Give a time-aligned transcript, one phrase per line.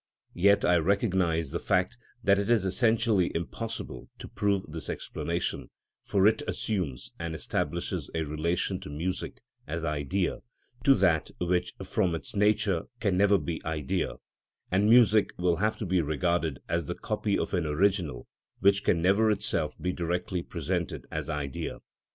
[0.33, 5.69] Yet I recognise the fact that it is essentially impossible to prove this explanation,
[6.03, 10.39] for it assumes and establishes a relation of music, as idea,
[10.85, 14.15] to that which from its nature can never be idea,
[14.71, 18.25] and music will have to be regarded as the copy of an original
[18.59, 21.77] which can never itself be directly presented as idea.